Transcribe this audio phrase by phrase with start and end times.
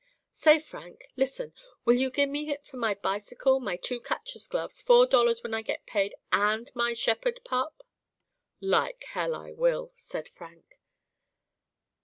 [0.31, 1.53] 'Say Frank listen,
[1.85, 5.61] will you gimme it for my bicycle, my two catcher's gloves, four dollars when I
[5.61, 7.83] get paid and my shepherd pup?'
[8.59, 10.79] 'Like hell I will,' said Frank.